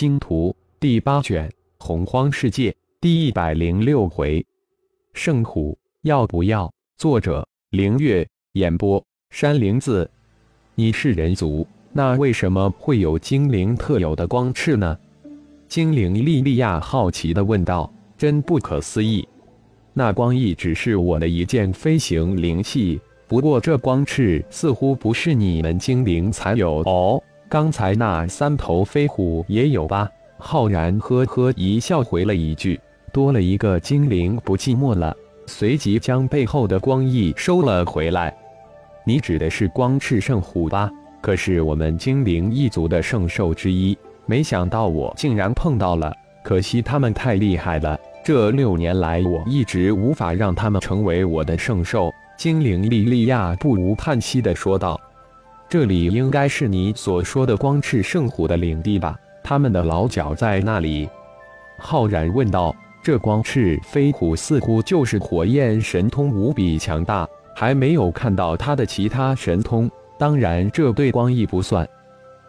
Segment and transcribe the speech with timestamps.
[0.00, 1.46] 星图》第八卷
[1.78, 2.70] 《洪荒世界》
[3.02, 4.42] 第一百零六回。
[5.12, 6.72] 圣虎要不要？
[6.96, 10.10] 作者：凌月，演播：山灵子。
[10.74, 14.98] 你是人族，那为什么会有精灵特有的光翅呢？
[15.68, 19.28] 精灵莉莉娅好奇地问道：“真不可思议！
[19.92, 22.98] 那光翼只是我的一件飞行灵器，
[23.28, 27.22] 不过这光翅似乎不是你们精灵才有哦。
[27.50, 30.08] 刚才那三头飞虎也有吧？”
[30.38, 32.80] 浩然呵呵一笑，回了一句
[33.12, 35.14] ：“多了一个精灵，不寂寞了。”
[35.46, 38.32] 随即将背后的光翼收了回来。
[39.04, 40.88] 你指的是光翅圣虎吧？
[41.20, 43.98] 可是我们精灵一族的圣兽之一。
[44.26, 46.14] 没想到我竟然碰到了，
[46.44, 47.98] 可惜他们太厉害了。
[48.24, 52.12] 这六年来，我一直无法让他们成为我的圣兽。
[52.38, 54.98] 精灵莉莉娅不无叹息地说道
[55.70, 59.16] ：“这里应该是你所说的光翅圣虎的领地吧？
[59.40, 61.08] 他们的老脚在那里？”
[61.78, 69.88] 浩然问道：“这光翅飞虎似乎就是火焰神通，无比强大，还没有看到他的其他神通。
[70.18, 71.88] 当然，这对光翼不算。”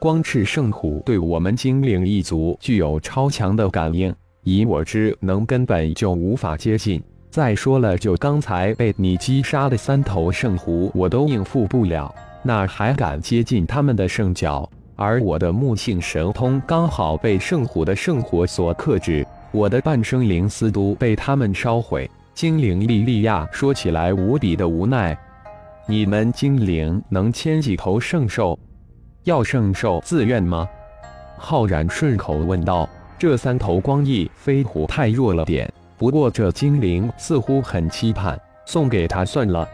[0.00, 4.12] 光翅圣虎对我们精灵一族具有超强的感应，
[4.42, 7.00] 以我之能根本就无法接近。
[7.30, 12.12] 再说了，就刚才被你击杀的三头圣虎，我都应付不了，
[12.46, 14.68] 哪还敢接近他们的圣角？
[14.96, 22.08] 而我的木性神通刚好被圣虎的圣火所克制，我的半生灵丝都被他们烧毁。
[22.34, 25.16] 精灵莉莉娅说起来无比的无奈。
[25.86, 28.58] 你们精灵能牵几头圣兽？
[29.24, 30.68] 要圣兽自愿吗？
[31.38, 32.88] 浩然顺口问道。
[33.18, 39.66] 这三头光翼飞虎太弱了点，不过这精灵似乎很期盼，送给他算了。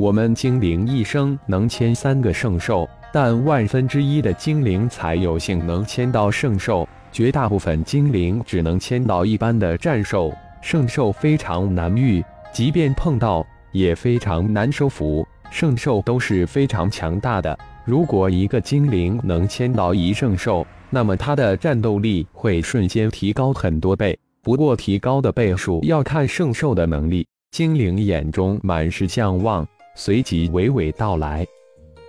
[0.00, 15.22] 我们精灵一生能牵三个圣兽，但万分之一的精灵才有幸能牵到圣兽，绝大部分精灵只能牵到一般的战兽，圣兽非常难遇，即便碰到也非常难收服。
[15.50, 17.58] 圣兽都是非常强大的。
[17.84, 24.18] 如果一个精灵能牵到一圣兽，那么他的战斗力会瞬间提高很多倍。
[24.40, 27.26] 不过，提高的倍数要看圣兽的能力。
[27.50, 31.46] 精灵眼中满是向往，随即娓娓道来：“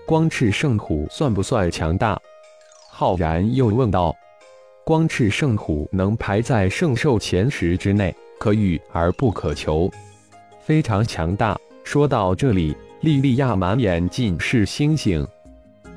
[0.06, 2.20] 光翅圣虎算不算强大？”
[2.90, 4.16] 浩然又问道
[4.86, 9.90] ：“光翅圣虎能排在圣兽前十之内，可遇而不可求，
[10.62, 15.28] 非常强大。”说到这里，莉莉娅满眼尽是星星。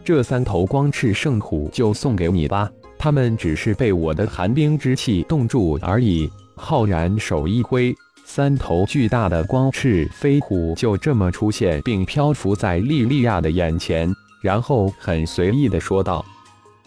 [0.02, 6.28] 这三头光翅圣虎就送给你吧，他们只是被我的寒冰之气冻住而已。
[6.56, 7.94] 浩然手一挥，
[8.26, 14.12] 三头巨大的光翅飞虎就这么出现，并漂浮在莉莉娅的眼前，
[14.42, 16.24] 然后很随意的说道：“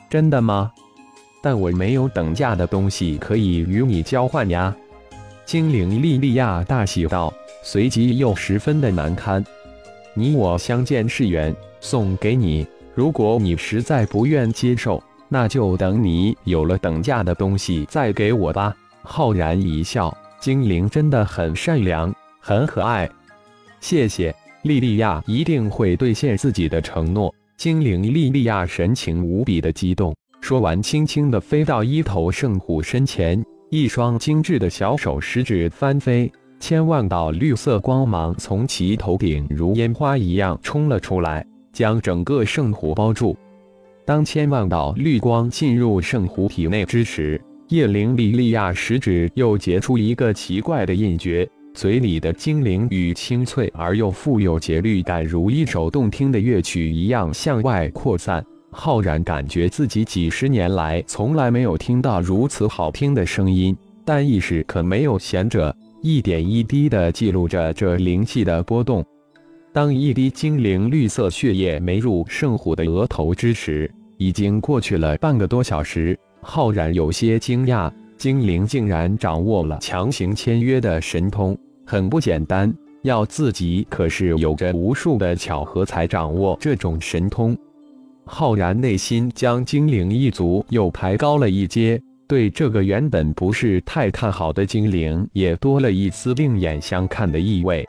[0.10, 0.72] 真的吗？
[1.42, 4.76] 但我没有等价的东西可以与你交换呀。”
[5.46, 7.34] 精灵莉莉娅大喜道，
[7.64, 9.42] 随即又十分的难堪
[10.14, 18.76] ：“你我相见是缘，送给你。”如果你实在不愿接受，那就等你有了等价的东西再给我吧。
[19.04, 23.10] 浩然一笑，精灵真的很善良，很可爱。
[23.80, 24.34] 谢谢，
[24.64, 27.34] 莉莉娅一定会兑现自己的承诺。
[27.58, 41.46] 精灵莉莉娅神情无比的激动，说完，轻轻的飞到一头圣虎身前，一双精致的小手食指翻飞，千万道绿色光芒从其头顶如烟花一样冲了出来。
[41.74, 43.38] 将整个圣虎包住。
[44.04, 58.42] 当千万道绿光进入圣虎体内之时，叶灵莉莉娅食指又结出一个奇怪的印诀，嘴里的精灵语清脆而又富有节律感，如一首动听的乐曲一样向外扩散。
[58.72, 63.76] 浩然感觉自己几十年来从来没有听到如此好听的声音，
[64.06, 69.04] 但意识可没有闲着，一点一滴地记录着这灵气的波动。
[69.74, 76.18] 当一滴精灵绿色血液没入圣虎的额头之时，已经过去了半个多小时。
[76.42, 82.74] 浩然有些惊讶，精灵竟然掌握了强行签约的神通，很不简单。
[83.04, 87.58] 要自己可是有着无数的巧合才掌握这种神通。
[88.26, 97.88] 浩然内心将精灵一族又抬高了一阶，对这个原本不是太看好的精灵也多了一丝另眼相看的意味。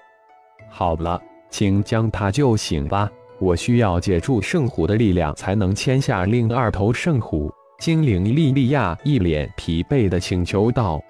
[0.69, 1.21] 好了。
[1.51, 3.11] 请将他救醒吧！
[3.39, 7.51] 我需要借助圣虎的力量，才能签下另二头圣虎。
[7.79, 11.01] 精灵莉莉娅一脸疲惫地请求道。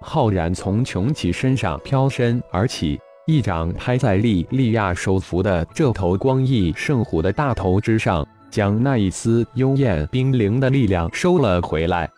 [0.00, 12.08] 浩然从琼奇身上飘身而起，一掌拍在莉莉娅手扶的这头光翼圣虎的大头之上，将那一丝幽艳冰灵的力量收了回来。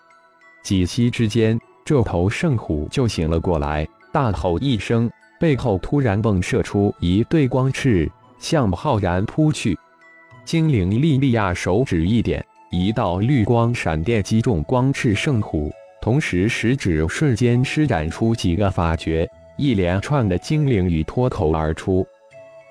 [0.63, 5.11] 几息之间，这头圣虎就醒了过来，大吼一声，
[5.41, 8.09] 背后突然迸射出一对光翅，
[8.39, 9.77] 向浩然扑去。
[10.45, 22.07] 精灵莉莉娅手指一点，一道绿光闪电击中光翅圣虎，同时食指瞬间施展出几个法诀，一连串的精灵语脱口而出。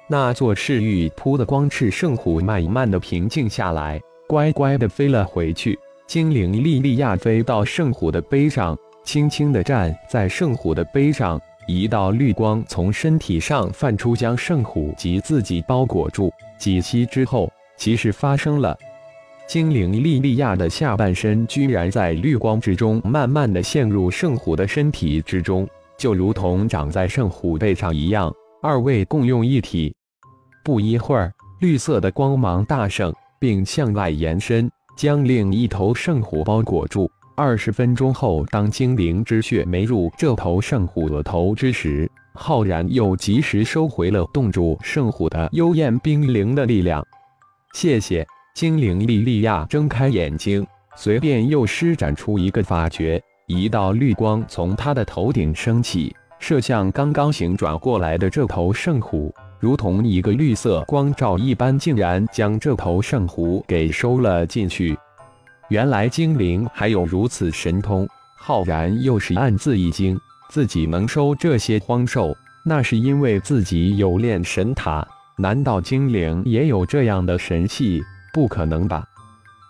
[0.07, 5.77] 那座赤玉扑的光翅圣虎慢慢的平静下来，乖乖的飞了回去。
[6.07, 11.37] 精灵莉莉娅飞到圣虎的背上，轻轻地站在圣虎的背上，
[11.67, 16.31] 一道绿光从身体上泛出，将圣虎及自己包裹住。
[16.57, 18.77] 几息之后，奇事发生了，
[19.49, 25.67] 精灵莉莉娅的下半身居然在绿光之中慢慢的陷入圣虎的身体之中，
[25.97, 28.31] 就如同长在圣虎背上一样，
[28.61, 29.91] 二位共用一体。
[30.63, 34.69] 不一会儿，绿色的光芒大盛，并向外延伸。
[34.95, 37.09] 将另一头圣虎包裹住。
[37.35, 47.03] 二十分钟后，当精灵之血没入这头圣虎额头之时，浩然又及时收回了冻住圣虎的幽焰冰灵的力量。
[47.73, 48.23] 谢谢
[48.55, 50.65] 精灵莉莉娅睁开眼睛，
[50.95, 59.33] 随便又施展出一个法诀，一道绿光从她的头顶升起，射向刚刚醒转过来的这头圣虎。
[59.59, 64.97] 如同一个绿色光照一般，竟然将这头圣虎给收了进去。
[65.69, 68.07] 原来精灵还有如此神通，
[68.37, 70.19] 浩然又是暗自一惊。
[70.49, 72.35] 自己能收这些荒兽，
[72.65, 75.07] 那是因为自己有炼神塔。
[75.37, 78.01] 难道精灵也有这样的神器？
[78.33, 79.03] 不可能吧！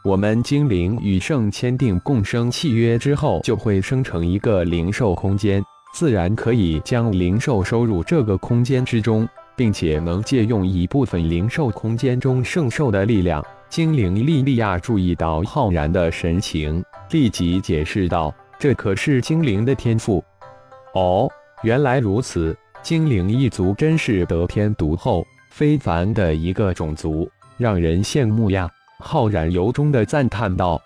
[0.03, 5.61] 我们精灵与圣签订共生契约之后，就会生成一个灵兽空间，
[5.93, 9.27] 自然可以将灵兽收入这个空间之中。
[9.59, 13.45] 并且能借用一部分灵兽空间中圣兽的力量。
[13.67, 16.81] 精灵莉莉娅注意到浩然的神情，
[17.11, 20.23] 立即解释道：“这可是精灵的天赋。”
[20.95, 21.29] 哦，
[21.61, 27.29] 原来如此，精灵一族真是得天独厚、非凡的一个种族，
[27.59, 28.67] 让人羡慕呀！
[28.99, 30.81] 浩然由衷的赞叹道。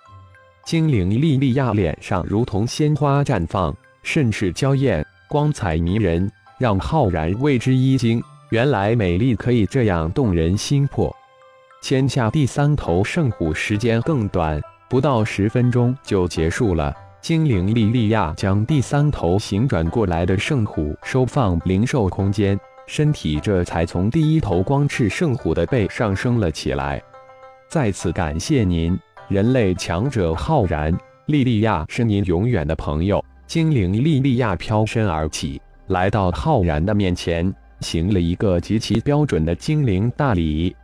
[0.66, 8.22] 精灵莉莉娅脸上如同鲜花绽放，甚是娇艳，光彩迷人，让浩然为之一惊。
[8.50, 11.16] 原来美丽可以这样动人心魄。
[11.82, 14.60] 签下第三头圣虎时间更短，
[14.90, 16.96] 不到十分钟就结束了。
[17.22, 27.02] 精灵莉莉娅将第三头行转过来的圣虎收放灵兽空间，身体这才从第一头光翅圣虎的背上升了起来。
[27.70, 28.98] 再次感谢您，
[29.28, 30.96] 人类强者浩然。
[31.28, 33.24] 莉莉娅是您永远的朋友。
[33.48, 37.54] 精灵莉莉娅飘身而起，来到浩然的面前。
[37.80, 40.76] 行了一个极其标准的精灵大礼，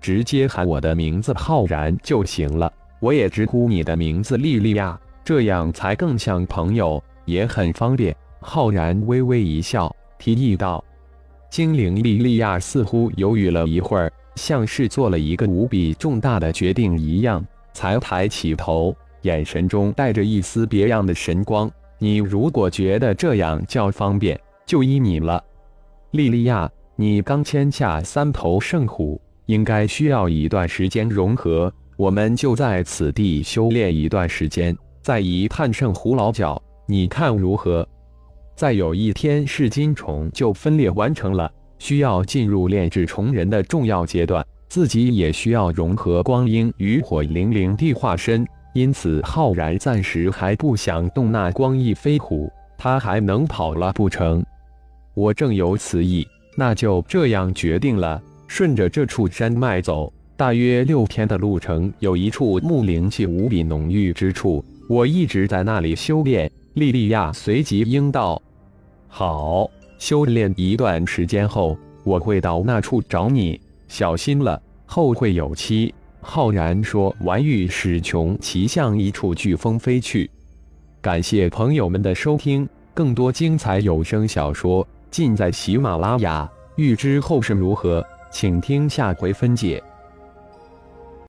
[0.00, 2.72] 直接喊我的名字浩然就行了。
[3.00, 8.14] 我也直呼你的名字莉莉娅，这样才更像朋友，也很方便。
[8.40, 10.82] 浩然微微一笑，提议道
[11.50, 21.70] ：“精灵莉莉娅似乎犹豫了一会儿，像是做了一个无比重大的决定一样，才抬起头，眼神中带着一丝别样的神光。
[21.98, 25.42] 你如果觉得这样较方便，就依你了。”
[26.12, 31.72] 莉莉娅，你刚签下三头圣虎，应该需要一段时间融合。
[31.96, 37.86] 我们就在此地修炼一段时间，再一探圣湖老脚，你看如何？
[38.58, 41.48] 再有一天，噬金虫就分裂完成了，
[41.78, 54.44] 需要进入炼制虫人的重要阶段，自己也需要融合光阴与火灵灵地化身，因此浩然暂时还不想动那光翼飞虎，他还能跑了不成？
[55.14, 58.20] 我正有此意，那就这样决定了。
[58.48, 66.50] 顺着这处山脉走，大约六天的路程，有一处木灵气无比浓郁之处，我一直在那里修炼。
[66.74, 68.40] 莉莉娅随即应道
[69.08, 73.60] ：“好，修炼一段时间后，我会到那处找你。
[73.88, 80.30] 小心了，后会有期。”浩然说完，欲使穷骑向一处飓风飞去。
[81.00, 84.86] 感谢朋友们的收听，更多精彩有声小说。
[85.10, 86.46] 尽在喜马拉雅，
[86.76, 89.82] 欲知后事如何，请听下回分解。